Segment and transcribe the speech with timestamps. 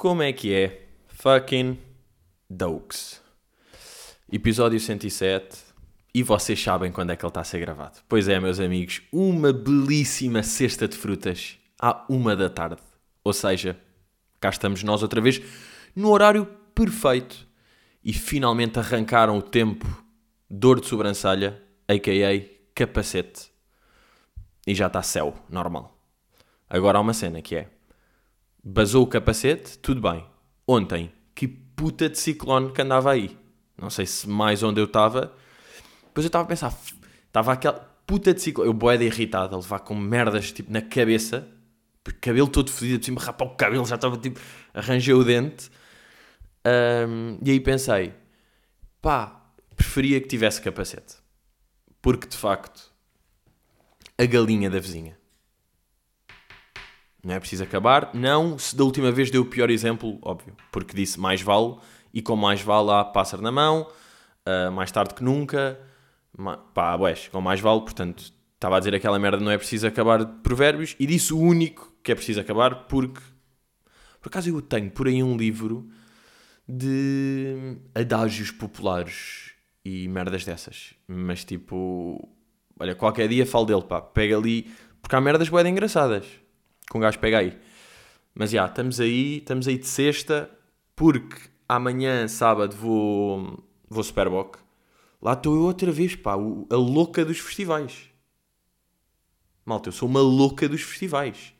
[0.00, 0.86] Como é que é?
[1.08, 1.78] Fucking
[2.48, 3.20] Dokes.
[4.32, 5.58] Episódio 107.
[6.14, 7.98] E vocês sabem quando é que ele está a ser gravado.
[8.08, 12.80] Pois é, meus amigos, uma belíssima cesta de frutas à uma da tarde.
[13.22, 13.78] Ou seja,
[14.40, 15.38] cá estamos nós outra vez
[15.94, 17.46] no horário perfeito.
[18.02, 19.86] E finalmente arrancaram o tempo
[20.48, 22.48] dor de sobrancelha, a.k.a.
[22.74, 23.52] capacete.
[24.66, 25.94] E já está céu, normal.
[26.70, 27.68] Agora há uma cena que é
[28.62, 30.24] basou o capacete, tudo bem.
[30.66, 33.36] Ontem, que puta de ciclone que andava aí.
[33.76, 35.32] Não sei se mais onde eu estava.
[36.06, 36.78] Depois eu estava a pensar,
[37.26, 38.68] estava aquela puta de ciclone.
[38.68, 41.48] Eu boeda irritado, a levar com merdas tipo na cabeça,
[42.20, 44.40] cabelo todo fodido, por cima rapar o cabelo, já estava tipo,
[44.74, 45.70] arranjei o dente.
[46.66, 48.12] Um, e aí pensei,
[49.00, 49.40] pá,
[49.74, 51.16] preferia que tivesse capacete.
[52.02, 52.92] Porque de facto,
[54.18, 55.19] a galinha da vizinha
[57.22, 58.10] não é preciso acabar.
[58.14, 61.76] Não, se da última vez deu o pior exemplo, óbvio, porque disse mais vale,
[62.12, 63.86] e com mais vale há pássaro na mão,
[64.46, 65.78] uh, mais tarde que nunca,
[66.36, 69.86] ma, pá, ués, com mais vale, portanto, estava a dizer aquela merda, não é preciso
[69.86, 73.20] acabar de provérbios, e disse o único que é preciso acabar, porque,
[74.20, 75.88] por acaso eu tenho por aí um livro
[76.68, 79.52] de adágios populares
[79.84, 82.28] e merdas dessas, mas tipo,
[82.78, 86.26] olha, qualquer dia falo dele, pá, pega ali, porque há merdas bem engraçadas,
[86.90, 87.56] que um gajo pega aí.
[88.34, 90.50] Mas já, estamos aí, estamos aí de sexta,
[90.96, 91.36] porque
[91.68, 94.56] amanhã, sábado, vou, vou Superboc.
[95.22, 98.10] Lá estou eu outra vez, pá, a louca dos festivais.
[99.64, 101.54] Malta, eu sou uma louca dos festivais.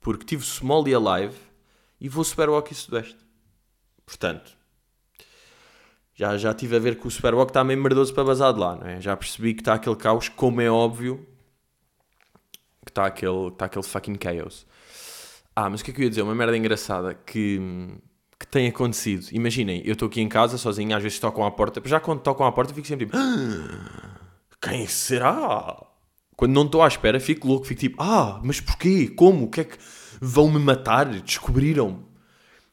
[0.00, 1.36] Porque tive Somalia Live
[2.00, 3.18] e vou Superboc e Sudeste.
[4.06, 4.56] Portanto,
[6.14, 8.76] já, já tive a ver que o Superboc está meio merdoso para bazar de lá,
[8.76, 9.00] não é?
[9.00, 11.26] Já percebi que está aquele caos, como é óbvio,
[12.84, 14.66] que está aquele, está aquele fucking chaos.
[15.56, 16.22] Ah, mas o que é que eu ia dizer?
[16.22, 17.60] Uma merda engraçada que,
[18.38, 19.28] que tem acontecido.
[19.32, 21.80] Imaginem, eu estou aqui em casa sozinho, às vezes tocam à porta.
[21.84, 24.18] Já quando tocam à porta, fico sempre tipo: ah,
[24.60, 25.86] Quem será?
[26.36, 29.08] Quando não estou à espera, fico louco, fico tipo: Ah, mas porquê?
[29.08, 29.44] Como?
[29.44, 29.78] O que é que
[30.20, 31.06] vão me matar?
[31.06, 32.04] Descobriram-me.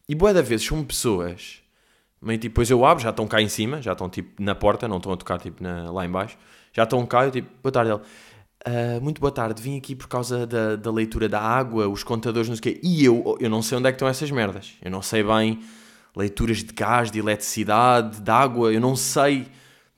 [0.10, 1.62] E boa da vezes são pessoas.
[2.22, 4.88] Meio tipo, depois eu abro, já estão cá em cima, já estão tipo na porta,
[4.88, 6.38] não estão a tocar tipo na, lá em baixo.
[6.74, 8.02] Já estão cá, eu tipo, boa tarde, ele.
[8.68, 12.48] Uh, muito boa tarde, vim aqui por causa da, da leitura da água, os contadores,
[12.48, 12.82] não sei o quê.
[12.84, 14.74] E eu, eu não sei onde é que estão essas merdas.
[14.82, 15.60] Eu não sei bem
[16.16, 19.48] leituras de gás, de eletricidade, de água, eu não sei,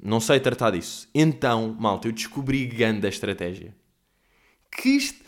[0.02, 1.09] não sei tratar disso.
[1.13, 3.75] Então, malta, eu descobri grande a estratégia.
[4.72, 5.22] Que, est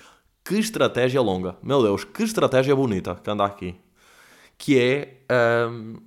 [0.43, 1.57] que estratégia longa.
[1.61, 3.75] Meu Deus, que estratégia bonita que anda aqui.
[4.57, 5.17] Que é...
[5.69, 5.97] Um...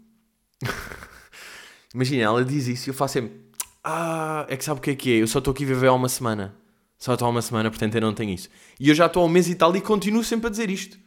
[1.94, 3.38] Imagina, ela diz isso e eu faço sempre...
[3.84, 5.22] Ah, é que sabe o que é que é?
[5.22, 6.54] Eu só estou aqui a viver há uma semana.
[6.98, 8.48] Só estou há uma semana, portanto eu não tenho isso.
[8.78, 10.98] E eu já estou há um mês e tal e continuo sempre a dizer isto.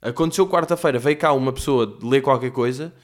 [0.00, 2.94] Aconteceu quarta-feira, veio cá uma pessoa ler qualquer coisa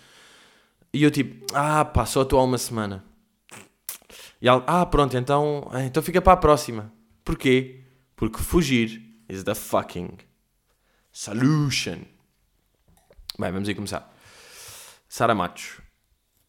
[0.93, 3.05] e eu tipo, ah pá, só estou há uma semana.
[4.41, 6.91] E ela, ah pronto, então, então fica para a próxima.
[7.23, 7.85] Porquê?
[8.17, 10.17] Porque fugir is the fucking
[11.13, 11.99] solution.
[13.39, 14.11] Bem, vamos aí começar.
[15.07, 15.81] Sara Matos.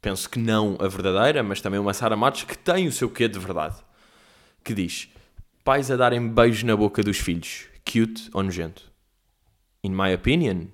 [0.02, 3.28] Penso que não a verdadeira, mas também uma Sara Matos que tem o seu quê
[3.28, 3.78] de verdade.
[4.64, 5.12] Que diz
[5.63, 7.68] pais a darem beijos na boca dos filhos.
[7.85, 8.91] Cute ou nojento?
[9.84, 10.68] In my opinion,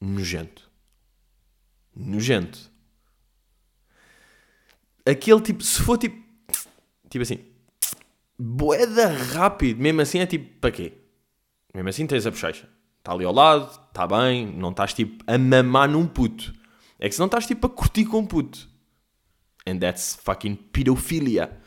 [0.00, 0.70] nojento.
[1.94, 2.70] Nojento.
[5.04, 6.22] Aquele tipo, se for tipo,
[7.08, 7.38] tipo assim,
[8.38, 10.92] boeda rápido, mesmo assim é tipo, para quê?
[11.74, 12.68] Mesmo assim tens a bochecha.
[12.98, 16.52] Está ali ao lado, está bem, não estás tipo a mamar num puto.
[16.98, 18.68] É que se não estás tipo a curtir com um puto.
[19.66, 21.58] And that's fucking pedofilia.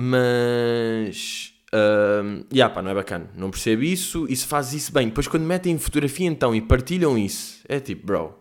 [0.00, 1.52] Mas.
[1.74, 3.28] Uh, yeah, pá, não é bacana.
[3.34, 4.26] Não percebo isso.
[4.28, 5.08] E se faz isso bem.
[5.08, 8.38] Depois, quando metem fotografia então e partilham isso, é tipo, bro.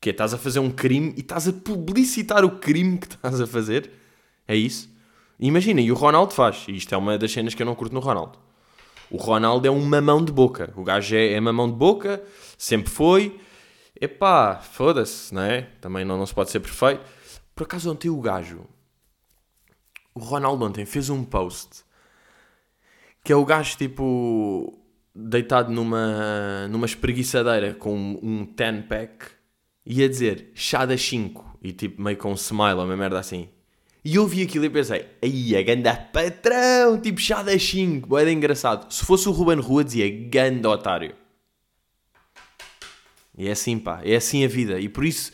[0.00, 3.40] Que é, estás a fazer um crime e estás a publicitar o crime que estás
[3.40, 3.88] a fazer.
[4.48, 4.90] É isso?
[5.38, 6.64] Imagina, e o Ronaldo faz.
[6.66, 8.36] E isto é uma das cenas que eu não curto no Ronaldo.
[9.08, 10.72] O Ronaldo é um mamão de boca.
[10.74, 12.20] O gajo é, é mamão de boca,
[12.58, 13.38] sempre foi.
[14.00, 15.68] Epá, foda-se, não é?
[15.80, 17.00] Também não, não se pode ser perfeito.
[17.54, 18.66] Por acaso ontem o gajo
[20.18, 21.84] o Ronaldo ontem fez um post
[23.22, 24.78] que é o gajo tipo
[25.14, 29.26] deitado numa, numa espreguiçadeira com um 10 pack
[29.84, 33.18] e a dizer chá das 5 e tipo meio com um smile ou uma merda
[33.18, 33.48] assim.
[34.04, 38.32] E eu vi aquilo e pensei, aí a ganda patrão, tipo chá das 5, era
[38.32, 38.90] engraçado.
[38.90, 41.14] Se fosse o Ruben Rua dizia ganda otário.
[43.36, 44.80] E é assim pá, é assim a vida.
[44.80, 45.32] E por isso,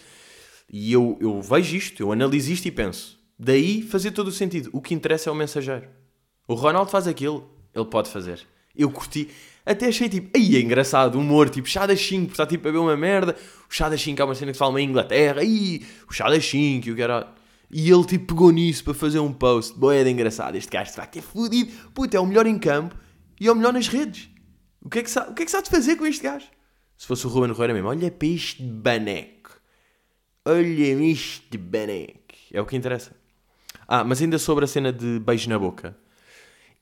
[0.68, 4.70] e eu, eu vejo isto, eu analiso isto e penso, Daí fazia todo o sentido.
[4.72, 5.88] O que interessa é o mensageiro.
[6.46, 8.40] O Ronaldo faz aquilo, ele pode fazer.
[8.76, 9.30] Eu curti.
[9.64, 12.78] Até achei tipo, aí é engraçado, humor, tipo, chá das 5, está tipo a ver
[12.78, 13.34] uma merda.
[13.68, 16.28] O chá das 5 é uma cena que se fala na Inglaterra, aí, o chá
[16.28, 17.32] das 5, e o cara.
[17.70, 19.76] E ele tipo pegou nisso para fazer um post.
[19.78, 21.72] Boé de engraçado, este gajo vai ter fudido.
[21.92, 22.94] Puta, é o melhor em campo
[23.40, 24.28] e é o melhor nas redes.
[24.82, 26.46] O que é que sabe, o que é que sabe de fazer com este gajo?
[26.96, 29.58] Se fosse o Ruben Roeira mesmo, olha para este baneco.
[30.44, 32.34] Olha este baneco.
[32.52, 33.23] É o que interessa.
[33.86, 35.96] Ah, mas ainda sobre a cena de beijo na boca.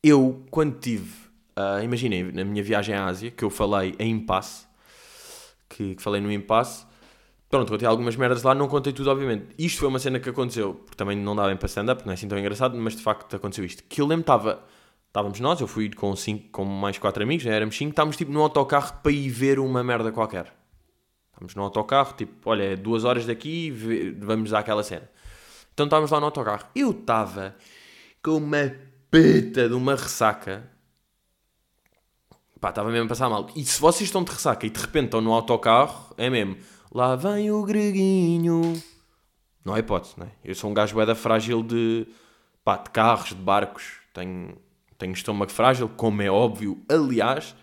[0.03, 1.11] Eu, quando tive,
[1.57, 4.67] uh, imaginei, na minha viagem à Ásia, que eu falei em impasse,
[5.69, 6.85] que, que falei no impasse,
[7.49, 9.47] pronto, contei algumas merdas lá, não contei tudo, obviamente.
[9.59, 12.15] Isto foi uma cena que aconteceu, porque também não dava bem para stand-up, não é
[12.15, 13.85] assim tão engraçado, mas de facto aconteceu isto.
[13.89, 14.65] Que eu lembro estava,
[15.09, 18.33] estávamos nós, eu fui com, cinco, com mais quatro amigos, já éramos cinco, estávamos tipo
[18.33, 20.53] no autocarro para ir ver uma merda qualquer.
[21.29, 23.71] Estávamos no autocarro, tipo, olha, é duas horas daqui,
[24.19, 25.09] vamos àquela cena.
[25.73, 26.67] Então estávamos lá no autocarro.
[26.75, 27.57] Eu estava
[28.23, 28.73] com uma
[29.11, 30.71] peta de uma ressaca.
[32.61, 33.49] Pá, estava mesmo a passar mal.
[33.57, 36.57] E se vocês estão de ressaca e de repente estão no autocarro, é mesmo.
[36.93, 38.81] Lá vem o greguinho.
[39.65, 40.31] Não há hipótese, não é?
[40.45, 42.07] Eu sou um gajo bué frágil de,
[42.65, 43.95] pá, de carros, de barcos.
[44.13, 44.57] Tenho,
[44.99, 46.85] tenho estômago frágil, como é óbvio.
[46.89, 47.55] Aliás,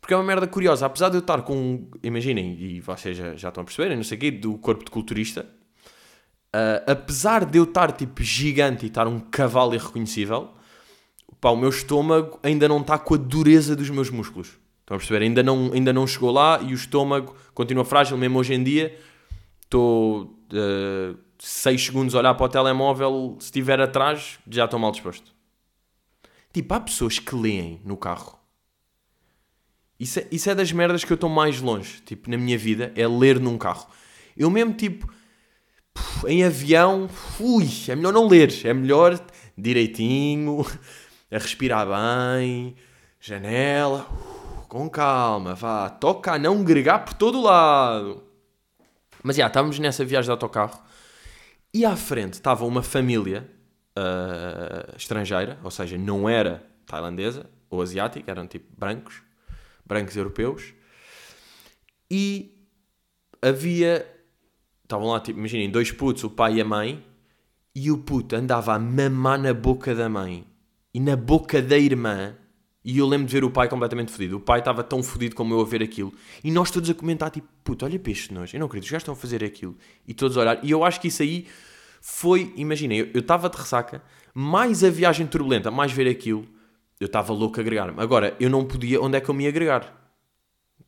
[0.00, 0.86] porque é uma merda curiosa.
[0.86, 4.16] Apesar de eu estar com, imaginem, e vocês já, já estão a perceber, não sei
[4.16, 5.46] o quê, do corpo de culturista,
[6.54, 10.50] Uh, apesar de eu estar tipo gigante e estar um cavalo irreconhecível,
[11.40, 14.58] pá, o meu estômago ainda não está com a dureza dos meus músculos.
[14.80, 15.22] Estão a perceber?
[15.22, 18.98] Ainda não, ainda não chegou lá e o estômago continua frágil, mesmo hoje em dia.
[19.60, 20.38] Estou
[21.38, 25.34] 6 uh, segundos a olhar para o telemóvel, se estiver atrás, já estou mal disposto.
[26.50, 28.38] Tipo, há pessoas que leem no carro.
[30.00, 32.90] Isso é, isso é das merdas que eu estou mais longe, tipo, na minha vida,
[32.96, 33.86] é ler num carro.
[34.36, 35.12] Eu mesmo, tipo,
[36.26, 37.08] em avião,
[37.38, 39.18] ui, é melhor não ler, é melhor
[39.56, 40.64] direitinho,
[41.30, 42.76] a respirar bem,
[43.20, 44.06] janela,
[44.68, 48.22] com calma, vá, toca a não gregar por todo lado.
[49.22, 50.80] Mas já, estávamos nessa viagem de autocarro
[51.72, 53.48] e à frente estava uma família
[53.96, 59.22] uh, estrangeira, ou seja, não era tailandesa ou asiática, eram tipo brancos,
[59.84, 60.72] brancos europeus,
[62.10, 62.66] e
[63.42, 64.06] havia
[64.88, 67.04] Estavam lá, tipo, imaginem, dois putos, o pai e a mãe,
[67.74, 70.46] e o puto andava a mamar na boca da mãe
[70.94, 72.34] e na boca da irmã.
[72.82, 74.38] E eu lembro de ver o pai completamente fodido.
[74.38, 76.10] O pai estava tão fodido como eu a ver aquilo.
[76.42, 78.56] E nós todos a comentar, tipo, puto, olha para este nojo.
[78.56, 79.76] Eu não acredito, os gajos estão a fazer aquilo.
[80.06, 80.64] E todos a olhar.
[80.64, 81.46] E eu acho que isso aí
[82.00, 84.02] foi, imaginem, eu estava de ressaca,
[84.32, 86.46] mais a viagem turbulenta, mais ver aquilo,
[86.98, 88.00] eu estava louco a agregar-me.
[88.00, 89.97] Agora, eu não podia, onde é que eu me ia agregar?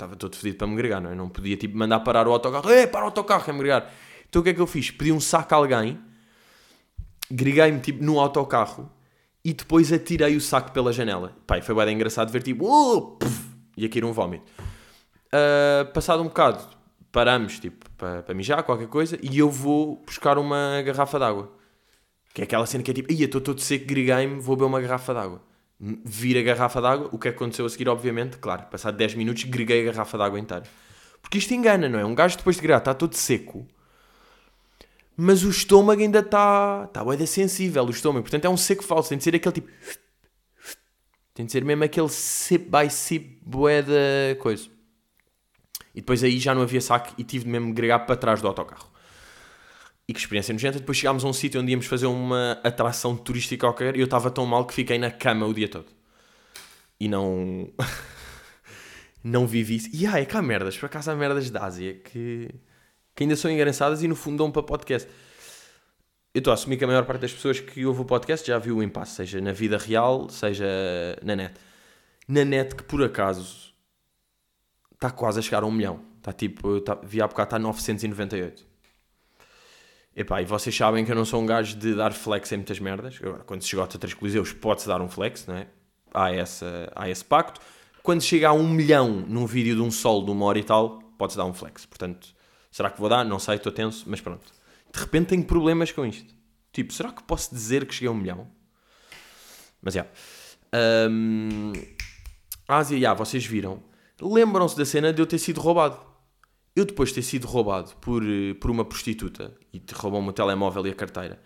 [0.00, 1.14] Estava todo fedido para me gregar, não é?
[1.14, 3.92] Não podia tipo mandar parar o autocarro, ei, para o autocarro, quer me gregar.
[4.28, 4.90] Então o que é que eu fiz?
[4.90, 6.00] Pedi um saco a alguém,
[7.30, 8.90] greguei-me tipo no autocarro
[9.44, 11.36] e depois atirei o saco pela janela.
[11.46, 13.18] Pai, foi bem engraçado ver tipo, uh,
[13.76, 14.44] e aqui um vómito.
[15.26, 16.64] Uh, passado um bocado,
[17.12, 21.52] paramos tipo para, para mijar, qualquer coisa, e eu vou buscar uma garrafa d'água.
[22.32, 24.80] Que é aquela cena que é tipo, ia, estou todo seco, greguei-me, vou beber uma
[24.80, 25.49] garrafa d'água
[25.80, 27.08] vir a garrafa d'água.
[27.10, 30.64] O que aconteceu a seguir, obviamente, claro, passado 10 minutos, greguei a garrafa d'água inteira.
[31.22, 32.04] Porque isto engana, não é?
[32.04, 33.66] Um gajo depois de gregar está todo seco,
[35.16, 36.84] mas o estômago ainda está.
[36.86, 38.22] Está bué sensível, o estômago.
[38.22, 39.10] Portanto, é um seco falso.
[39.10, 39.68] Tem de ser aquele tipo.
[41.34, 44.68] Tem de ser mesmo aquele sip by sip bué da coisa.
[45.94, 48.48] E depois aí já não havia saco e tive de mesmo gregar para trás do
[48.48, 48.89] autocarro.
[50.10, 50.80] E que experiência nojenta.
[50.80, 54.28] Depois chegámos a um sítio onde íamos fazer uma atração turística qualquer e eu estava
[54.28, 55.86] tão mal que fiquei na cama o dia todo.
[56.98, 57.72] E não.
[59.22, 59.88] não vivi isso.
[59.92, 62.50] E ah, é que há merdas, por acaso há merdas da Ásia que,
[63.14, 65.08] que ainda são engraçadas e no fundo dão para podcast.
[66.34, 68.58] Eu estou a assumir que a maior parte das pessoas que ouve o podcast já
[68.58, 70.66] viu o impasse, seja na vida real, seja
[71.22, 71.54] na net.
[72.26, 73.72] Na net que por acaso
[74.92, 76.00] está quase a chegar a um milhão.
[76.18, 78.69] Está tipo, tá, vi há bocado, está 998.
[80.14, 82.80] Epá, e vocês sabem que eu não sou um gajo de dar flex em muitas
[82.80, 83.18] merdas.
[83.22, 85.68] Agora, quando se chega aos três coliseus, pode-se dar um flex, não é?
[86.12, 87.60] Há, essa, há esse pacto.
[88.02, 90.98] Quando chega a um milhão num vídeo de um sol de uma hora e tal,
[91.16, 91.86] pode-se dar um flex.
[91.86, 92.34] Portanto,
[92.70, 93.24] será que vou dar?
[93.24, 94.46] Não sei, estou tenso, mas pronto.
[94.92, 96.34] De repente tenho problemas com isto.
[96.72, 98.48] Tipo, será que posso dizer que cheguei a um milhão?
[99.80, 100.06] Mas já.
[100.74, 101.10] Yeah.
[101.12, 101.72] Um,
[102.66, 103.82] Ásia, já, vocês viram.
[104.20, 106.09] Lembram-se da cena de eu ter sido roubado
[106.74, 110.32] eu depois de ter sido roubado por, eh, por uma prostituta e te roubou-me o
[110.32, 111.40] telemóvel e a carteira,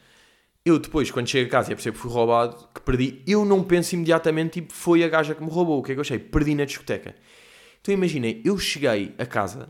[0.64, 3.62] eu depois, quando chego a casa e percebo que fui roubado, que perdi, eu não
[3.62, 5.80] penso imediatamente, tipo, foi a gaja que me roubou.
[5.80, 6.18] O que é que eu achei?
[6.18, 7.14] Perdi na discoteca.
[7.80, 9.68] Então imaginei, eu cheguei a casa,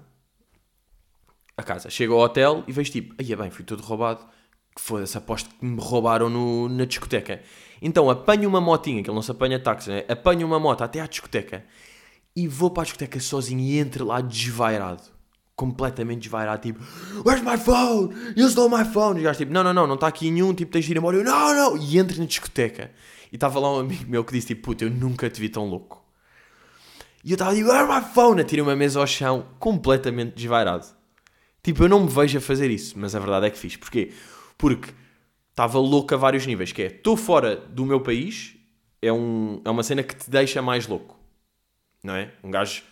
[1.57, 4.25] a casa, chego ao hotel e vejo tipo, aí é bem, fui todo roubado,
[4.77, 7.41] Foda-se, aposto que me roubaram no, na discoteca.
[7.81, 10.05] Então apanho uma motinha, que ele não se apanha táxi, né?
[10.09, 11.65] apanho uma moto até à discoteca
[12.35, 15.14] e vou para a discoteca sozinho e entro lá desvairado.
[15.57, 16.81] Completamente desvairado, tipo,
[17.25, 18.15] Where's my phone?
[18.37, 19.17] You stole my phone.
[19.17, 20.97] E os gajos, tipo, não, não, não, não está aqui nenhum, tipo, tens de ir
[20.97, 21.17] embora.
[21.17, 21.77] Eu, não, não.
[21.77, 22.91] E entro na discoteca.
[23.31, 25.67] E estava lá um amigo meu que disse, tipo, puta, eu nunca te vi tão
[25.67, 26.05] louco.
[27.25, 28.41] E eu estava tipo, Where's my phone?
[28.41, 30.87] Atirei uma mesa ao chão, completamente desvairado.
[31.63, 33.77] Tipo, eu não me vejo a fazer isso, mas a verdade é que fiz.
[33.77, 34.13] Porquê?
[34.59, 34.93] Porque
[35.51, 38.55] estava louco a vários níveis, que é, estou fora do meu país,
[39.01, 41.19] é, um, é uma cena que te deixa mais louco.
[42.03, 42.33] Não é?
[42.43, 42.83] Um gajo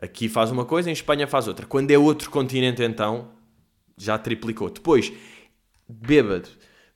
[0.00, 1.66] aqui faz uma coisa, em Espanha faz outra.
[1.66, 3.32] Quando é outro continente, então,
[3.96, 4.70] já triplicou.
[4.70, 5.12] Depois,
[5.88, 6.48] bêbado.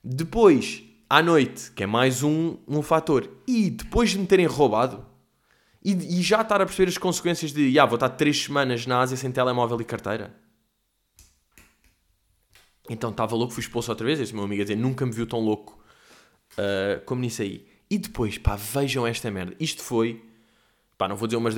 [0.03, 3.29] Depois, à noite, que é mais um, um fator.
[3.47, 5.05] E depois de me terem roubado,
[5.83, 9.01] e, e já estar a perceber as consequências de, ah, vou estar três semanas na
[9.01, 10.33] Ásia sem telemóvel e carteira.
[12.89, 14.19] Então estava louco, fui expulso outra vez.
[14.19, 15.81] Esse meu amigo a dizer, nunca me viu tão louco
[16.53, 17.67] uh, como nisso aí.
[17.89, 19.55] E depois, pá, vejam esta merda.
[19.59, 20.23] Isto foi,
[21.03, 21.49] pá, não vou dizer uma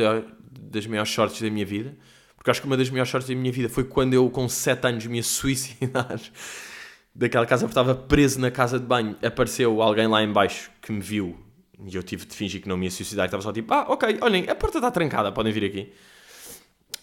[0.49, 1.95] das maiores sortes da minha vida,
[2.35, 4.87] porque acho que uma das maiores sortes da minha vida foi quando eu, com 7
[4.87, 6.19] anos, me ia suicidar
[7.13, 9.15] daquela casa, porque estava preso na casa de banho.
[9.23, 11.39] Apareceu alguém lá em baixo que me viu
[11.85, 13.25] e eu tive de fingir que não me ia suicidar.
[13.25, 15.93] Estava só tipo, ah, ok, olhem, a porta está trancada, podem vir aqui.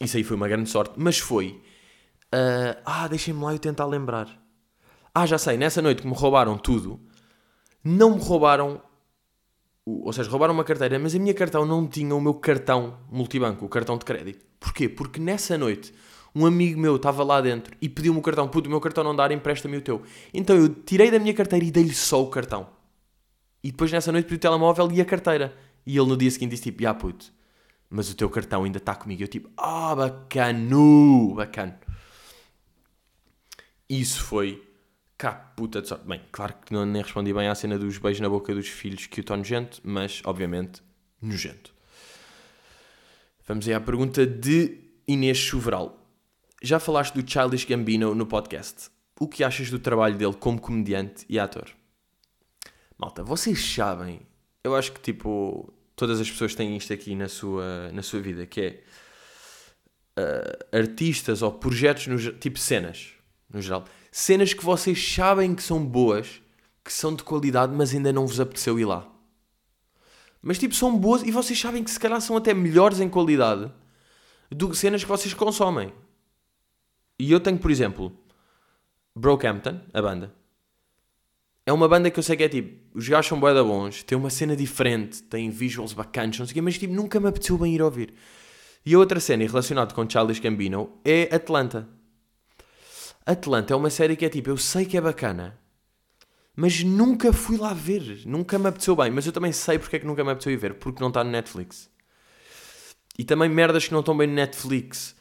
[0.00, 1.60] Isso aí foi uma grande sorte, mas foi
[2.34, 4.26] Uh, ah, deixem-me lá eu tentar lembrar.
[5.14, 6.98] Ah, já sei, nessa noite que me roubaram tudo,
[7.84, 8.80] não me roubaram,
[9.84, 13.64] ou seja, roubaram uma carteira, mas a minha cartão não tinha o meu cartão multibanco,
[13.64, 14.44] o cartão de crédito.
[14.60, 14.88] Porquê?
[14.88, 15.92] Porque nessa noite
[16.34, 19.14] um amigo meu estava lá dentro e pediu-me o cartão, puto, o meu cartão não
[19.14, 20.02] dá, empresta-me o teu.
[20.32, 22.68] Então eu tirei da minha carteira e dei-lhe só o cartão.
[23.62, 25.56] E depois nessa noite pedi o telemóvel e a carteira.
[25.84, 27.32] E ele no dia seguinte disse tipo, ah puto,
[27.90, 29.22] mas o teu cartão ainda está comigo.
[29.22, 31.78] Eu tipo, ah, bacano, bacana.
[33.88, 34.62] Isso foi
[35.22, 36.04] cá, puta de sorte.
[36.04, 39.06] Bem, claro que não, nem respondi bem à cena dos beijos na boca dos filhos
[39.06, 40.82] que o torna nojento, mas obviamente
[41.20, 41.72] nojento.
[43.46, 45.96] Vamos aí à pergunta de Inês Chuveral.
[46.60, 48.90] Já falaste do Childish Gambino no podcast.
[49.20, 51.70] O que achas do trabalho dele como comediante e ator?
[52.98, 54.22] Malta, vocês sabem,
[54.64, 58.44] eu acho que tipo, todas as pessoas têm isto aqui na sua, na sua vida,
[58.44, 63.12] que é uh, artistas ou projetos, no, tipo cenas
[63.48, 63.84] no geral.
[64.14, 66.42] Cenas que vocês sabem que são boas,
[66.84, 69.10] que são de qualidade, mas ainda não vos apeteceu ir lá.
[70.42, 73.72] Mas tipo, são boas e vocês sabem que se calhar são até melhores em qualidade
[74.50, 75.94] do que cenas que vocês consomem.
[77.18, 78.12] E eu tenho, por exemplo,
[79.16, 80.34] Brokehampton, a banda.
[81.64, 84.02] É uma banda que eu sei que é tipo, os gajos são bué da bons,
[84.02, 87.28] tem uma cena diferente, tem visuals bacanas, não sei o quê, mas tipo, nunca me
[87.28, 88.12] apeteceu bem ir ouvir.
[88.84, 91.88] E a outra cena relacionada com Charles Gambino é Atlanta.
[93.24, 95.58] Atlanta é uma série que é tipo, eu sei que é bacana,
[96.54, 99.98] mas nunca fui lá ver, nunca me apeteceu bem, mas eu também sei porque é
[99.98, 101.90] que nunca me apeteceu ir ver, porque não está no Netflix.
[103.18, 105.14] E também merdas que não estão bem no Netflix.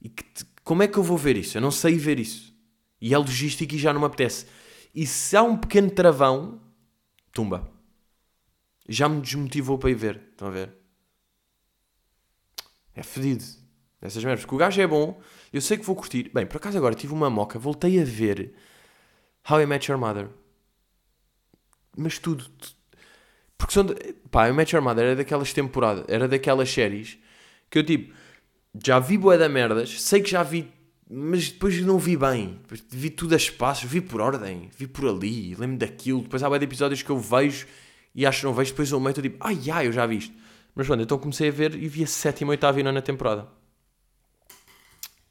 [0.00, 0.24] E que,
[0.62, 1.56] como é que eu vou ver isso?
[1.56, 2.54] Eu não sei ver isso.
[3.00, 4.46] E é logística e já não me apetece.
[4.94, 6.60] E se há um pequeno travão,
[7.32, 7.70] tumba.
[8.88, 10.20] Já me desmotivou para ir ver.
[10.32, 10.74] Estão a ver?
[12.94, 13.44] É fedido.
[14.02, 14.44] Essas merdas.
[14.44, 15.20] Porque o gajo é bom,
[15.52, 16.30] eu sei que vou curtir.
[16.32, 18.54] Bem, por acaso agora tive uma moca, voltei a ver
[19.48, 20.28] How I Met Your Mother.
[21.96, 22.46] Mas tudo.
[23.58, 23.84] Porque são.
[23.84, 23.94] De...
[24.30, 27.18] Pá, How I Met Your Mother era daquelas temporadas, era daquelas séries
[27.68, 28.14] que eu tipo.
[28.84, 30.70] Já vi boé da merdas, sei que já vi,
[31.10, 32.60] mas depois não vi bem.
[32.88, 36.22] Vi tudo a espaços, vi por ordem, vi por ali, lembro daquilo.
[36.22, 37.66] Depois há boé de episódios que eu vejo
[38.14, 40.34] e acho que não vejo, depois eu meto tipo, ai ai, eu já vi isto.
[40.72, 43.59] Mas pronto, então comecei a ver e vi a sétima, oitava e nona temporada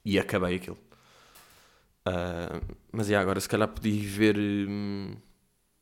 [0.03, 0.77] e acabei aquilo.
[2.07, 4.37] Uh, mas yeah, agora se calhar podia ver.
[4.37, 5.13] Hum,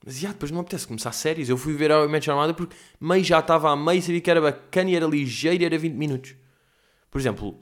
[0.06, 1.50] mas yeah, depois não apetece começar séries.
[1.50, 4.42] Eu fui ver a Match Armada porque meio já estava a meio, sabia que era
[4.42, 6.36] bacana e era ligeiro e era 20 minutos.
[7.10, 7.60] Por exemplo,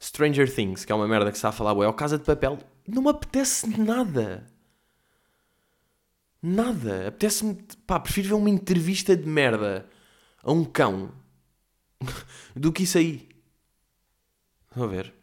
[0.00, 2.24] Stranger Things, que é uma merda que se está a falar, ué, ou Casa de
[2.24, 4.46] Papel, não me apetece nada.
[6.42, 7.08] Nada.
[7.08, 7.56] Apetece-me.
[7.86, 9.88] Pá, prefiro ver uma entrevista de merda
[10.42, 11.12] a um cão
[12.56, 13.28] do que isso aí.
[14.74, 15.21] Vou ver.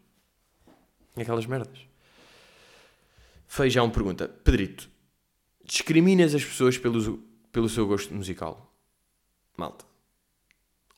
[1.20, 1.78] Aquelas merdas.
[3.46, 4.88] Feijão pergunta: Pedrito,
[5.64, 7.18] discriminas as pessoas pelo,
[7.52, 8.72] pelo seu gosto musical?
[9.56, 9.84] Malta.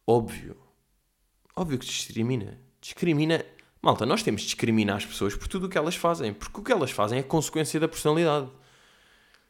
[0.07, 0.57] Óbvio.
[1.57, 2.61] Óbvio que discrimina.
[2.81, 3.45] Discrimina.
[3.83, 6.33] Malta, nós temos de discriminar as pessoas por tudo o que elas fazem.
[6.33, 8.49] Porque o que elas fazem é consequência da personalidade.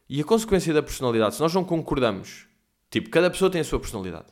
[0.09, 2.47] E a consequência da personalidade, se nós não concordamos,
[2.89, 4.27] tipo, cada pessoa tem a sua personalidade.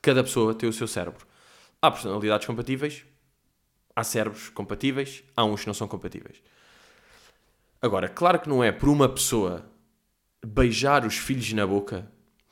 [0.00, 1.26] Cada pessoa tem o seu cérebro.
[1.82, 3.04] Há personalidades compatíveis,
[3.98, 6.40] há cérebros compatíveis, há uns que não são compatíveis.
[7.82, 9.68] Agora, claro que não é por uma pessoa
[10.44, 12.08] beijar os filhos na boca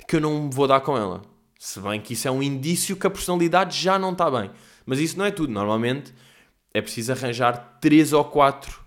[0.08, 1.22] que eu não me vou dar com ela.
[1.56, 4.50] Se bem que isso é um indício que a personalidade já não está bem.
[4.84, 5.52] Mas isso não é tudo.
[5.52, 6.12] Normalmente
[6.74, 8.84] é preciso arranjar 3 ou 4.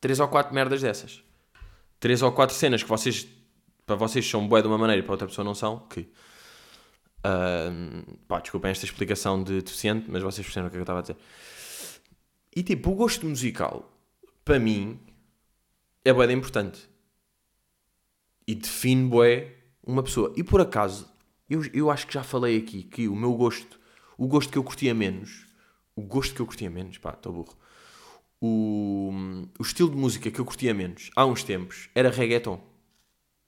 [0.00, 1.24] 3 ou 4 merdas dessas.
[1.98, 3.26] 3 ou 4 cenas que vocês,
[3.84, 5.80] para vocês são bué de uma maneira e para outra pessoa não são.
[5.88, 6.08] Que,
[7.24, 10.98] uh, pá, desculpem esta explicação de deficiente, mas vocês perceberam o que é eu estava
[11.00, 11.16] a dizer.
[12.54, 13.90] E tipo, o gosto musical,
[14.44, 14.98] para mim,
[16.04, 16.88] é bué importante.
[18.46, 20.32] E define bué uma pessoa.
[20.36, 21.08] E por acaso,
[21.48, 23.78] eu, eu acho que já falei aqui que o meu gosto,
[24.16, 25.46] o gosto que eu curtia menos,
[25.94, 27.56] o gosto que eu curtia menos, pá, estou burro.
[28.40, 29.12] O,
[29.58, 32.60] o estilo de música que eu curtia menos há uns tempos era reggaeton.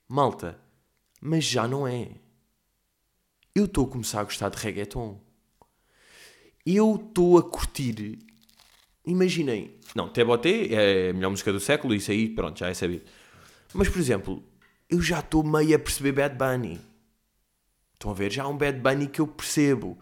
[0.08, 0.58] Malta,
[1.20, 2.10] mas já não é.
[3.54, 5.20] Eu estou a começar a gostar de reggaeton.
[6.64, 8.18] Eu estou a curtir.
[9.04, 9.74] Imaginem.
[9.94, 13.04] Não, Teboté é a melhor música do século, isso aí, pronto, já é sabido.
[13.74, 14.44] Mas, por exemplo,
[14.88, 16.80] eu já estou meio a perceber Bad Bunny.
[17.94, 18.32] Estão a ver?
[18.32, 19.98] Já há um Bad Bunny que eu percebo.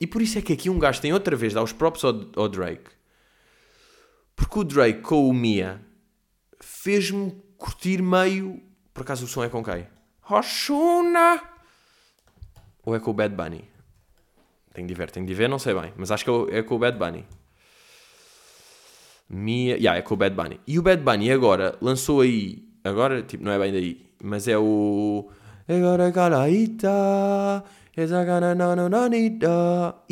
[0.00, 2.48] E por isso é que aqui um gajo tem outra vez, dá os props ao,
[2.48, 2.90] Drake.
[4.34, 5.80] Porque o Drake com o Mia
[6.60, 8.60] fez-me curtir meio.
[8.92, 9.86] Por acaso o som é com quem?
[10.28, 11.53] Hoshuna!
[12.84, 13.64] Ou é com o Bad Bunny?
[14.72, 15.92] Tenho de ver, tenho de ver, não sei bem.
[15.96, 17.24] Mas acho que é com o Bad Bunny.
[19.28, 19.76] Mia.
[19.76, 20.60] Yeah, é com o Bad Bunny.
[20.66, 24.14] E o Bad Bunny agora lançou aí Agora, tipo, não é bem daí.
[24.22, 25.30] Mas é o.
[25.66, 27.64] Agora calaita.
[27.96, 28.06] E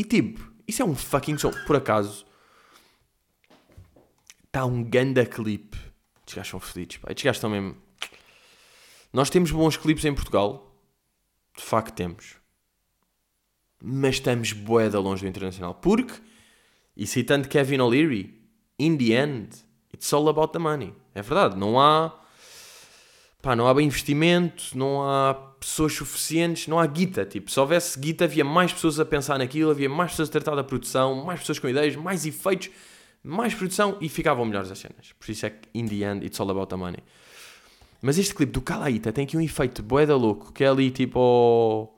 [0.04, 1.50] tipo, isso é um fucking som.
[1.66, 2.24] Por acaso,
[4.46, 5.76] está um ganda clipe.
[6.20, 7.10] Estes gajos são fodidos, pá.
[7.10, 7.76] Estes gajos estão mesmo.
[9.12, 10.74] Nós temos bons clipes em Portugal.
[11.54, 12.36] De facto, temos.
[13.82, 15.74] Mas estamos boeda longe do internacional.
[15.74, 16.14] Porque,
[16.96, 18.38] e citando Kevin O'Leary,
[18.78, 19.48] in the end,
[19.92, 20.94] it's all about the money.
[21.14, 22.22] É verdade, não há
[23.42, 27.24] pá, não há bem investimento, não há pessoas suficientes, não há guita.
[27.24, 30.54] Tipo, se houvesse guita, havia mais pessoas a pensar naquilo, havia mais pessoas a tratar
[30.54, 32.70] da produção, mais pessoas com ideias, mais efeitos,
[33.22, 35.12] mais produção e ficavam melhores as cenas.
[35.18, 37.02] Por isso é que, in the end, it's all about the money.
[38.00, 41.92] Mas este clipe do Calaíta tem aqui um efeito boeda louco, que é ali tipo.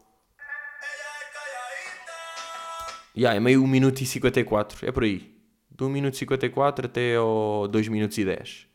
[3.16, 5.35] Yeah, é meio 1 minuto e 54, é por aí.
[5.70, 8.74] De 1 minuto e 54 até ao 2 minutos e 10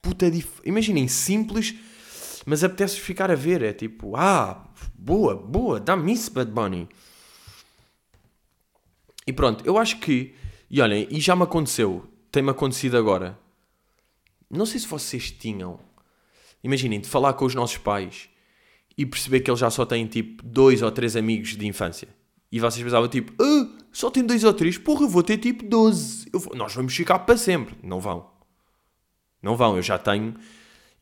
[0.00, 0.60] puta dif...
[0.64, 1.74] Imaginem, simples,
[2.44, 3.62] mas apetece ficar a ver.
[3.62, 6.88] É tipo, ah, boa, boa, dá-me isso, Bad Bunny.
[9.26, 10.34] E pronto, eu acho que,
[10.68, 13.38] e olhem, e já me aconteceu, tem-me acontecido agora.
[14.50, 15.78] Não sei se vocês tinham,
[16.64, 18.28] imaginem, de falar com os nossos pais
[18.96, 22.08] e perceber que eles já só têm tipo dois ou três amigos de infância.
[22.52, 26.30] E vocês pensavam tipo, ah, só tem dois ou três, porra, vou ter tipo 12.
[26.32, 26.56] Vou...
[26.56, 27.76] Nós vamos ficar para sempre.
[27.82, 28.30] Não vão.
[29.42, 30.34] Não vão, eu já tenho.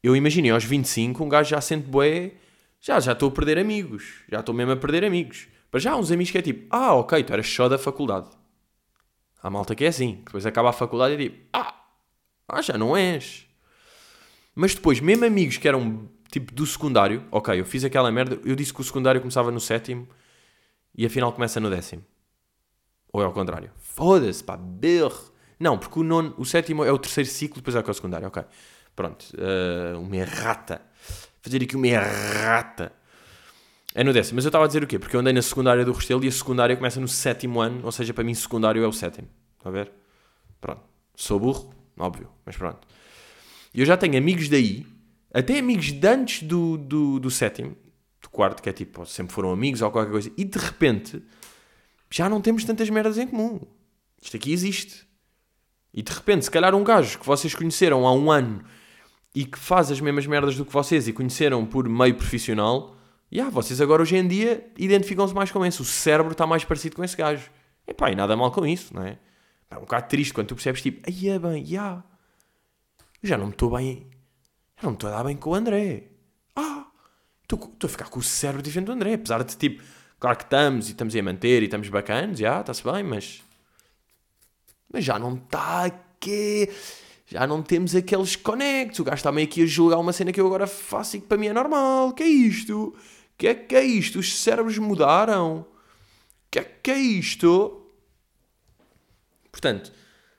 [0.03, 2.33] Eu imaginei aos 25, um gajo já sente boé.
[2.81, 4.23] Já, já estou a perder amigos.
[4.29, 5.49] Já estou mesmo a perder amigos.
[5.73, 8.29] Mas já há uns amigos que é tipo, ah, ok, tu eras só da faculdade.
[9.43, 10.23] Há malta que é assim.
[10.25, 11.75] Depois acaba a faculdade e tipo, ah,
[12.49, 13.47] ah, já não és.
[14.55, 18.55] Mas depois, mesmo amigos que eram tipo do secundário, ok, eu fiz aquela merda, eu
[18.55, 20.09] disse que o secundário começava no sétimo
[20.99, 22.05] e afinal começa no décimo.
[23.13, 23.71] Ou é ao contrário?
[23.77, 25.33] Foda-se, pá, berro.
[25.59, 27.95] Não, porque o, nono, o sétimo é o terceiro ciclo, depois é, que é o
[27.95, 28.43] secundário, ok.
[28.97, 30.83] Pronto, uh, uma errata.
[31.41, 32.91] Fazer aqui uma errata.
[33.95, 34.37] É no décimo.
[34.37, 34.99] Mas eu estava a dizer o quê?
[34.99, 37.93] Porque eu andei na secundária do Restelo e a secundária começa no sétimo ano, ou
[37.93, 39.29] seja, para mim secundário é o sétimo.
[39.57, 39.93] Está a ver?
[40.61, 40.83] Pronto.
[41.15, 42.87] Sou burro, óbvio, mas pronto.
[43.73, 44.85] E eu já tenho amigos daí,
[45.33, 47.77] até amigos de antes do, do, do sétimo,
[48.29, 51.23] do quarto, que é tipo, sempre foram amigos ou qualquer coisa, e de repente
[52.11, 53.61] já não temos tantas merdas em comum.
[54.21, 55.07] Isto aqui existe.
[55.93, 58.63] E de repente, se calhar um gajo que vocês conheceram há um ano
[59.35, 62.97] e que faz as mesmas merdas do que vocês e conheceram por meio profissional,
[63.33, 65.81] yeah, vocês agora hoje em dia identificam-se mais com esse.
[65.81, 67.51] O cérebro está mais parecido com esse gajo.
[67.87, 69.19] E pá, e nada mal com isso, não é?
[69.71, 71.83] É um bocado triste quando tu percebes tipo, aí é bem, já.
[71.83, 72.05] Yeah.
[73.23, 74.07] Já não me estou bem.
[74.77, 76.18] Já não me estou a dar bem com o André.
[77.51, 79.15] Estou a ficar com o cérebro diferente do André.
[79.15, 79.83] Apesar de tipo,
[80.21, 83.43] claro que estamos e estamos a manter e estamos bacanas, já, está-se bem, mas
[84.93, 86.71] mas já não está aqui.
[87.27, 89.01] Já não temos aqueles conectos.
[89.01, 91.27] O gajo está meio aqui a julgar uma cena que eu agora faço e que
[91.27, 92.13] para mim é normal.
[92.13, 92.97] que é isto?
[93.37, 94.19] que é que é isto?
[94.19, 95.67] Os cérebros mudaram.
[96.51, 97.87] que é que é isto?
[99.53, 99.93] Portanto,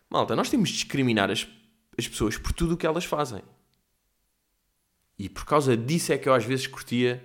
[0.10, 1.48] malta, nós temos de discriminar as,
[1.98, 3.41] as pessoas por tudo o que elas fazem.
[5.19, 7.23] E por causa disso é que eu às vezes curtia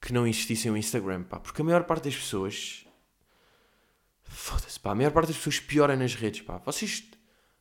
[0.00, 1.38] que não existisse o Instagram, pá.
[1.38, 2.84] Porque a maior parte das pessoas
[4.34, 4.90] Foda-se, pá.
[4.90, 6.58] A maior parte das pessoas piora nas redes, pá.
[6.58, 7.04] Vocês.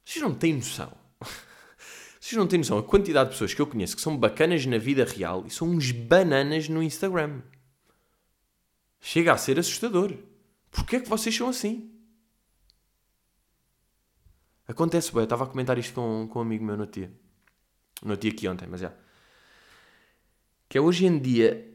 [0.03, 0.91] Vocês não têm noção.
[2.19, 4.77] Vocês não têm noção a quantidade de pessoas que eu conheço que são bacanas na
[4.77, 7.41] vida real e são uns bananas no Instagram.
[8.99, 10.17] Chega a ser assustador.
[10.71, 11.91] Porquê é que vocês são assim?
[14.67, 17.13] Acontece, bem, eu estava a comentar isto com, com um amigo meu no dia.
[18.01, 18.93] No dia aqui ontem, mas já.
[20.73, 21.71] Que é hoje em dia,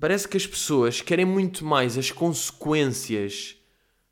[0.00, 3.54] parece que as pessoas querem muito mais as consequências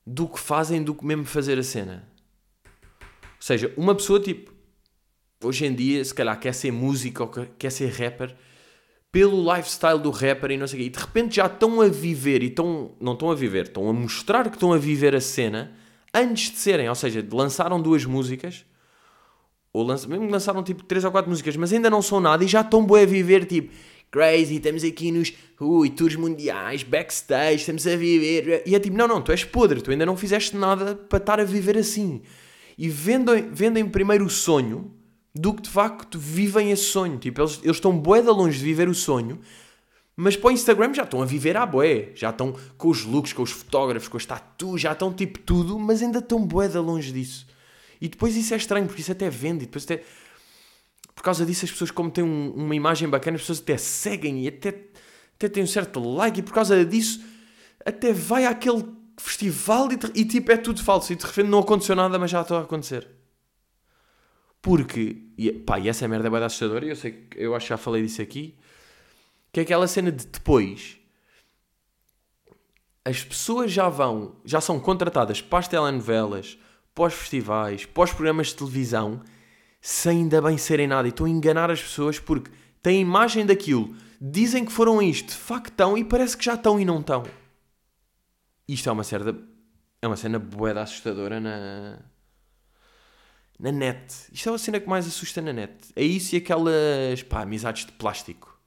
[0.07, 2.09] do que fazem do que mesmo fazer a cena.
[3.03, 4.53] Ou seja, uma pessoa tipo,
[5.43, 8.37] hoje em dia, se calhar quer ser música ou quer ser rapper
[9.11, 10.87] pelo lifestyle do rapper e não sei o quê.
[10.87, 12.95] E de repente já estão a viver e estão.
[13.01, 15.73] Não estão a viver, estão a mostrar que estão a viver a cena
[16.14, 16.88] antes de serem.
[16.88, 18.64] Ou seja, lançaram duas músicas.
[19.73, 22.61] Ou mesmo lançaram tipo três ou quatro músicas, mas ainda não são nada e já
[22.61, 23.73] estão bem a viver tipo
[24.11, 28.62] crazy, estamos aqui nos ui, tours mundiais, backstage, estamos a viver.
[28.66, 31.40] E é tipo, não, não, tu és podre, tu ainda não fizeste nada para estar
[31.40, 32.23] a viver assim.
[32.77, 34.90] E vendem, vendem primeiro o sonho
[35.35, 37.18] do que de facto vivem esse sonho.
[37.18, 39.38] Tipo, eles, eles estão bué de longe de viver o sonho,
[40.16, 42.11] mas para o Instagram já estão a viver à bué.
[42.14, 45.79] Já estão com os looks, com os fotógrafos, com as tatuas, já estão tipo tudo,
[45.79, 47.46] mas ainda estão bué de longe disso.
[48.01, 50.03] E depois isso é estranho, porque isso até vende, e depois até...
[51.14, 54.44] Por causa disso as pessoas, como têm um, uma imagem bacana, as pessoas até seguem
[54.44, 54.68] e até,
[55.35, 57.23] até têm um certo like, e por causa disso
[57.85, 58.85] até vai àquele
[59.18, 62.40] festival e, e tipo é tudo falso, e de repente não aconteceu nada, mas já
[62.40, 63.09] está a acontecer.
[64.62, 67.77] Porque, e, pá, e essa merda é bem assustadora, eu sei eu acho que já
[67.77, 68.57] falei disso aqui,
[69.53, 71.01] que é aquela cena de depois
[73.05, 76.59] as pessoas já vão, já são contratadas para as telenovelas,
[76.94, 79.23] para os festivais, para os programas de televisão,
[79.81, 81.09] sem ainda bem serem nada.
[81.09, 82.51] E estão a enganar as pessoas porque
[82.83, 86.79] têm imagem daquilo, dizem que foram isto, de facto estão e parece que já estão
[86.79, 87.25] e não estão.
[88.69, 89.37] Isto é uma cena,
[90.03, 91.99] é uma cena boeda assustadora na,
[93.59, 94.14] na net.
[94.33, 95.75] Isto é a cena que mais assusta na net.
[95.97, 98.61] É isso e aquelas pá, amizades de plástico.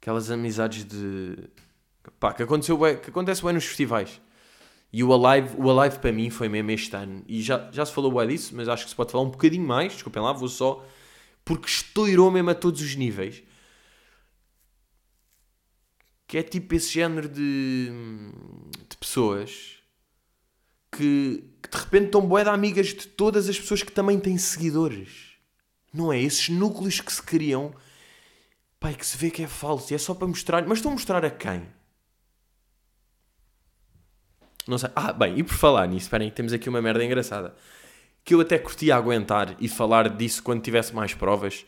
[0.00, 1.36] Aquelas amizades de.
[2.18, 4.20] pá, que, aconteceu que acontece bem nos festivais.
[4.92, 7.24] E o Alive, o Alive para mim foi mesmo este ano.
[7.26, 9.66] E já, já se falou bem disso, mas acho que se pode falar um bocadinho
[9.66, 9.94] mais.
[9.94, 10.84] Desculpem lá, vou só.
[11.44, 13.42] Porque estourou mesmo a todos os níveis.
[16.26, 17.90] Que é tipo esse género de,
[18.88, 19.78] de pessoas
[20.90, 24.36] que, que de repente estão bué de amigas de todas as pessoas que também têm
[24.36, 25.32] seguidores.
[25.92, 26.20] Não é?
[26.20, 27.74] Esses núcleos que se criam,
[28.78, 30.66] pai, que se vê que é falso e é só para mostrar.
[30.66, 31.66] Mas estão a mostrar a quem?
[34.66, 34.90] Não sei.
[34.94, 37.54] Ah, bem, e por falar nisso, esperem, temos aqui uma merda engraçada.
[38.24, 41.66] Que eu até curtia aguentar e falar disso quando tivesse mais provas.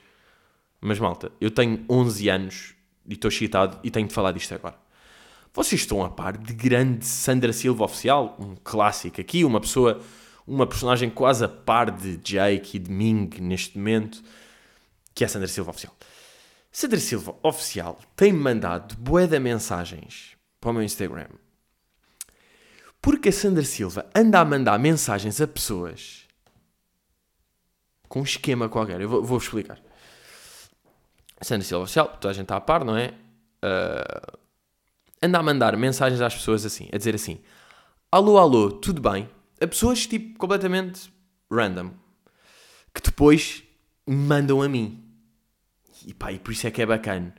[0.80, 2.74] Mas malta, eu tenho 11 anos
[3.06, 4.76] e estou excitado e tenho de falar disto agora.
[5.52, 10.00] Vocês estão a par de grande Sandra Silva oficial, um clássico aqui, uma pessoa,
[10.46, 14.22] uma personagem quase a par de Jake e de Ming neste momento,
[15.14, 15.96] que é Sandra Silva oficial.
[16.72, 21.28] Sandra Silva oficial tem-me mandado de mensagens para o meu Instagram.
[23.04, 26.24] Porque a Sandra Silva anda a mandar mensagens a pessoas
[28.08, 28.98] com um esquema qualquer.
[28.98, 29.78] Eu vou, vou explicar.
[31.42, 33.08] Sandra Silva oficial, toda a gente está a par, não é?
[33.62, 34.38] Uh,
[35.22, 37.40] anda a mandar mensagens às pessoas assim, a dizer assim:
[38.10, 39.28] Alô, alô, tudo bem?
[39.60, 41.12] A pessoas tipo completamente
[41.52, 41.90] random
[42.94, 43.64] que depois
[44.06, 45.04] mandam a mim.
[46.06, 47.34] E pá, e por isso é que é bacana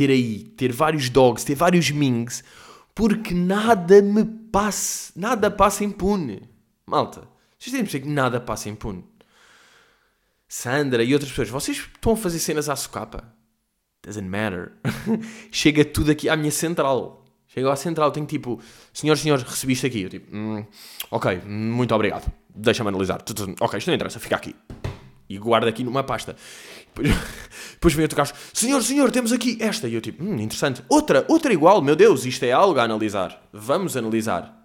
[0.00, 2.44] ter aí, ter vários dogs, ter vários mings,
[3.00, 6.42] porque nada me passa, nada passa impune.
[6.84, 7.26] Malta,
[7.58, 9.02] vocês têm que que nada passa impune.
[10.46, 13.24] Sandra e outras pessoas, vocês estão a fazer cenas à socapa?
[14.02, 14.72] Doesn't matter.
[15.50, 17.24] Chega tudo aqui à minha central.
[17.48, 18.60] Chega à central, tenho tipo,
[18.92, 20.02] senhores, senhores, recebi isto aqui.
[20.02, 20.62] Eu tipo, hum,
[21.10, 22.30] ok, muito obrigado.
[22.54, 23.24] Deixa-me analisar.
[23.60, 24.54] Ok, isto não interessa, fica aqui.
[25.26, 26.36] E guarda aqui numa pasta.
[27.72, 29.88] Depois, vem outro gajo, senhor, senhor, temos aqui esta.
[29.88, 30.82] E eu tipo, hum, interessante.
[30.88, 33.42] Outra, outra igual, meu Deus, isto é algo a analisar.
[33.52, 34.56] Vamos analisar.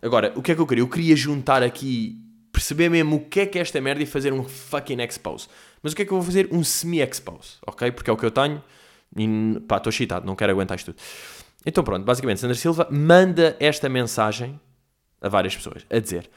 [0.00, 0.82] Agora, o que é que eu queria?
[0.82, 2.16] Eu queria juntar aqui,
[2.52, 5.48] perceber mesmo o que é que é esta merda e fazer um fucking expose.
[5.82, 6.48] Mas o que é que eu vou fazer?
[6.52, 7.90] Um semi-expose, ok?
[7.90, 8.62] Porque é o que eu tenho
[9.16, 11.02] e pá, estou excitado, não quero aguentar isto tudo.
[11.64, 14.60] Então pronto, basicamente, Sandra Silva manda esta mensagem
[15.20, 16.30] a várias pessoas, a dizer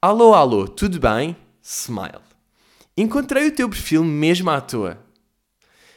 [0.00, 1.36] Alô, alô, tudo bem?
[1.62, 2.25] Smile.
[2.96, 5.04] Encontrei o teu perfil mesmo à toa.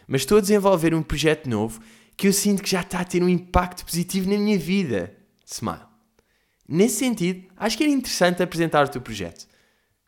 [0.08, 1.82] Mas estou a desenvolver um projeto novo
[2.18, 5.16] que eu sinto que já está a ter um impacto positivo na minha vida.
[5.46, 5.88] Smile.
[6.68, 9.48] Nesse sentido, acho que era interessante apresentar o teu projeto.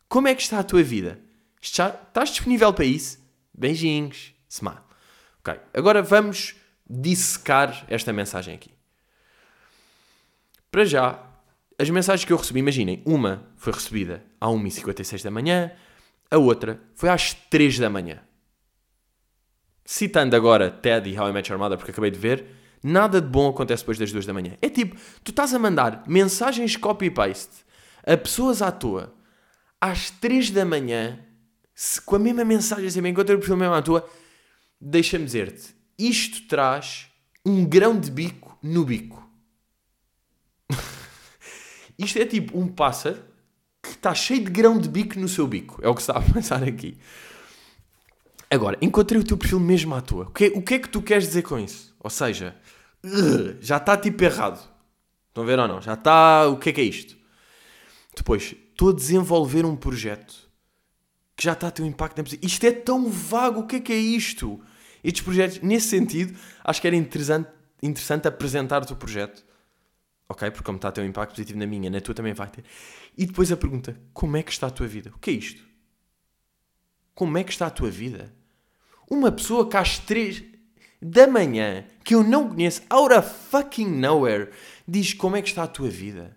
[0.08, 1.18] Como é que está a tua vida?
[1.60, 3.18] Estás disponível para isso?
[3.54, 4.34] Beijinhos.
[4.48, 4.82] Smile.
[5.38, 6.54] Ok, agora vamos
[6.88, 8.70] dissecar esta mensagem aqui.
[10.70, 11.24] Para já,
[11.78, 15.72] as mensagens que eu recebi, imaginem, uma foi recebida à 1h56 da manhã,
[16.32, 18.22] A outra foi às 3 da manhã.
[19.84, 22.46] Citando agora Ted e How I Met Your Mother, porque acabei de ver,
[22.82, 24.56] nada de bom acontece depois das 2 da manhã.
[24.62, 27.66] É tipo, tu estás a mandar mensagens copy-paste
[28.02, 29.14] a pessoas à toa
[29.78, 31.18] às 3 da manhã,
[31.74, 34.08] se, com a mesma mensagem, assim, enquanto o perfil mesmo à toa,
[34.80, 37.08] deixa-me dizer-te, isto traz
[37.44, 39.22] um grão de bico no bico.
[41.98, 43.31] isto é tipo um pássaro
[43.82, 45.80] que está cheio de grão de bico no seu bico.
[45.82, 46.96] É o que está a pensar aqui.
[48.48, 50.26] Agora, encontrei o teu perfil mesmo à toa.
[50.26, 51.94] O que, o que é que tu queres dizer com isso?
[51.98, 52.54] Ou seja,
[53.60, 54.62] já está tipo errado.
[55.28, 55.80] Estão a ver ou não?
[55.80, 56.46] Já está.
[56.48, 57.16] O que é que é isto?
[58.14, 60.34] Depois, estou a desenvolver um projeto
[61.34, 62.40] que já está a ter um impacto na pessoa.
[62.42, 63.60] Isto é tão vago.
[63.60, 64.60] O que é que é isto?
[65.02, 67.48] Estes projetos, nesse sentido, acho que era interessante,
[67.82, 69.42] interessante apresentar-te o projeto.
[70.28, 70.50] Ok?
[70.50, 72.64] Porque como está a ter um impacto positivo na minha, na tua também vai ter.
[73.16, 75.12] E depois a pergunta: como é que está a tua vida?
[75.14, 75.62] O que é isto?
[77.14, 78.34] Como é que está a tua vida?
[79.10, 80.42] Uma pessoa que às 3
[81.00, 84.50] da manhã, que eu não conheço, out of fucking nowhere,
[84.86, 86.36] diz como é que está a tua vida.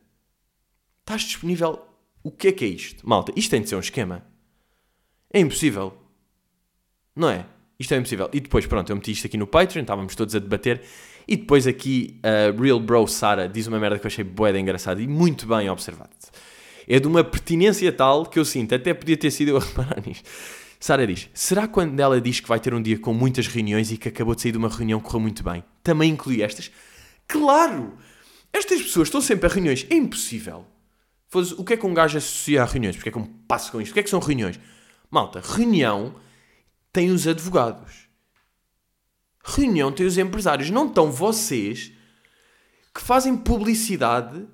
[1.01, 1.87] Estás disponível?
[2.23, 3.07] O que é que é isto?
[3.07, 4.25] Malta, isto tem de ser um esquema.
[5.31, 5.95] É impossível.
[7.15, 7.45] Não é?
[7.79, 8.29] Isto é impossível.
[8.33, 10.81] E depois, pronto, eu meti isto aqui no Patreon, estávamos todos a debater.
[11.27, 15.01] E depois aqui a Real Bro Sara diz uma merda que eu achei boeda engraçada
[15.01, 16.09] e muito bem observado.
[16.87, 20.01] É de uma pertinência tal que eu sinto, até podia ter sido eu a reparar
[20.05, 20.29] nisto.
[20.79, 23.97] Sara diz: Será quando ela diz que vai ter um dia com muitas reuniões e
[23.97, 25.63] que acabou de sair de uma reunião que correu muito bem?
[25.81, 26.71] Também inclui estas?
[27.27, 27.97] Claro!
[28.53, 29.85] Estas pessoas estão sempre a reuniões.
[29.89, 30.65] É impossível.
[31.57, 32.95] O que é que um gajo associa a reuniões?
[32.95, 33.91] Porque é que um passo com isto?
[33.91, 34.59] O que é que são reuniões?
[35.11, 36.15] Malta, reunião
[36.93, 38.07] tem os advogados.
[39.43, 40.69] Reunião tem os empresários.
[40.69, 41.91] Não estão vocês
[42.93, 44.47] que fazem publicidade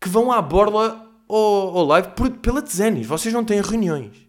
[0.00, 3.06] que vão à borla ou, ou live por, pela Tzenis.
[3.06, 4.28] Vocês não têm reuniões.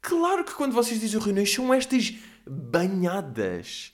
[0.00, 2.14] Claro que quando vocês dizem reuniões são estas
[2.46, 3.92] banhadas.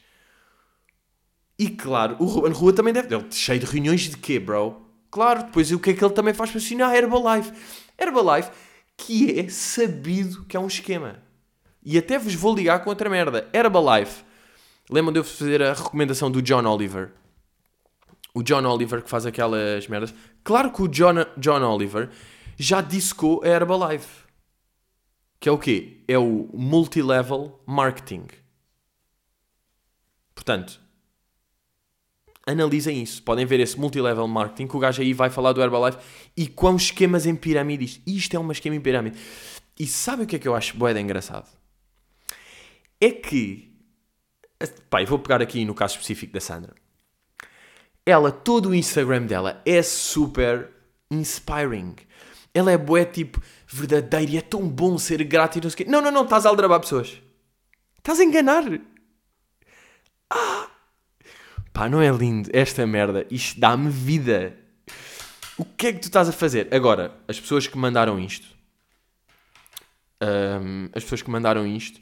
[1.58, 3.14] E claro, o Ruben Rua também deve.
[3.14, 4.80] Ele cheio de reuniões de quê, bro?
[5.10, 6.94] Claro, depois o que é que ele também faz para assinar?
[6.94, 7.52] Herbalife.
[7.98, 8.50] Herbalife,
[8.96, 11.22] que é sabido que é um esquema.
[11.84, 13.48] E até vos vou ligar com outra merda.
[13.52, 14.24] Herbalife.
[14.88, 17.12] Lembram de eu fazer a recomendação do John Oliver?
[18.34, 20.14] O John Oliver que faz aquelas merdas.
[20.44, 22.10] Claro que o John, John Oliver
[22.56, 24.24] já dissecou a Herbalife.
[25.38, 26.04] Que é o quê?
[26.06, 28.26] É o multilevel marketing.
[30.34, 30.80] Portanto,
[32.46, 33.22] analisem isso.
[33.22, 35.98] Podem ver esse multilevel marketing que o gajo aí vai falar do Herbalife
[36.36, 38.02] e quão esquemas em pirâmide isto.
[38.06, 39.18] Isto é um esquema em pirâmide.
[39.78, 41.48] E sabe o que é que eu acho boeda engraçado?
[43.00, 43.74] É que,
[44.90, 46.74] pai, vou pegar aqui no caso específico da Sandra.
[48.04, 50.70] Ela, todo o Instagram dela é super
[51.10, 51.96] inspiring.
[52.52, 55.76] Ela é boé tipo verdadeira e é tão bom ser grato e não sei o
[55.78, 55.90] quê.
[55.90, 57.20] Não, não, não, estás a aldrabar pessoas.
[57.98, 58.64] Estás a enganar.
[60.28, 60.68] Ah!
[61.72, 63.26] Pá, não é lindo esta merda?
[63.30, 64.56] Isto dá-me vida.
[65.56, 66.68] O que é que tu estás a fazer?
[66.74, 68.46] Agora, as pessoas que mandaram isto.
[70.22, 72.00] Um, as pessoas que mandaram isto.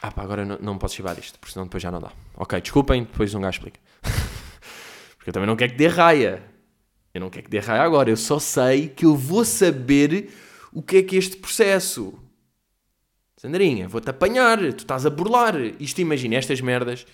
[0.00, 2.10] Ah pá, agora não, não posso chivar isto, porque senão depois já não dá.
[2.36, 3.80] Ok, desculpem, depois um gajo explica.
[5.22, 6.42] porque eu também não quero que dê raia.
[7.14, 8.10] Eu não quero que dê raia agora.
[8.10, 10.30] Eu só sei que eu vou saber
[10.72, 12.18] o que é que é este processo.
[13.36, 14.58] Sandrinha, vou-te apanhar.
[14.58, 15.54] Tu estás a burlar.
[15.78, 17.06] Isto imagina, estas merdas.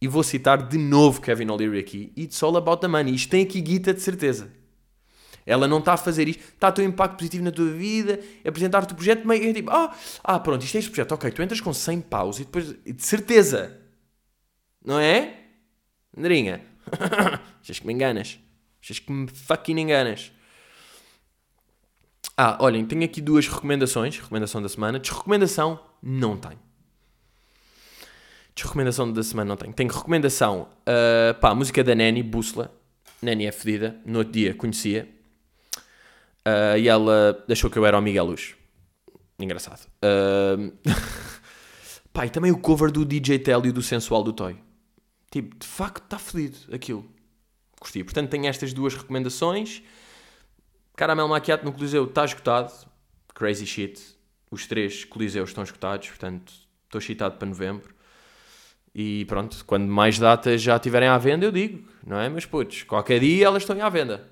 [0.00, 2.12] E vou citar de novo Kevin O'Leary aqui.
[2.16, 3.12] It's all about the money.
[3.16, 4.52] Isto tem aqui guita de certeza.
[5.44, 6.44] Ela não está a fazer isto.
[6.44, 8.20] Está a ter um impacto positivo na tua vida.
[8.46, 9.26] Apresentar-te o projeto.
[9.26, 11.10] Meio, é tipo, ah, ah, pronto, isto é este projeto.
[11.10, 12.72] Ok, tu entras com 100 paus e depois...
[12.84, 13.80] De certeza.
[14.84, 15.40] Não é?
[16.14, 16.75] Sandrinha.
[17.62, 18.38] Achas que me enganas?
[18.82, 20.32] Achas que me fucking enganas?
[22.36, 24.18] Ah, olhem, tenho aqui duas recomendações.
[24.18, 24.98] Recomendação da semana.
[24.98, 26.58] Desrecomendação, não tenho.
[28.54, 29.72] Desrecomendação da semana não tenho.
[29.72, 32.70] Tenho recomendação, uh, pá, música da Nani, Bússola.
[33.22, 33.96] Nani é fedida.
[34.04, 35.08] No outro dia conhecia.
[36.46, 38.54] Uh, e ela deixou que eu era o Miguel Luz.
[39.38, 39.86] Engraçado.
[40.02, 40.72] Uh,
[42.12, 44.56] pá, e também o cover do DJ Telly do Sensual do Toy.
[45.30, 47.08] Tipo, de facto está fedido aquilo
[47.78, 48.02] curti.
[48.02, 49.82] Portanto, tenho estas duas recomendações.
[50.96, 52.72] Caramel Macchiato no Coliseu está esgotado.
[53.34, 54.16] Crazy shit.
[54.50, 56.52] Os três Coliseus estão esgotados, portanto,
[56.84, 57.94] estou excitado para novembro.
[58.94, 62.28] E pronto, quando mais datas já estiverem à venda, eu digo, não é?
[62.28, 64.26] Mas putos, qualquer dia elas estão à venda.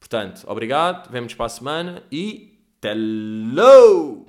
[0.00, 2.58] Portanto, obrigado, vemos para a semana e.
[2.82, 4.26] Hello!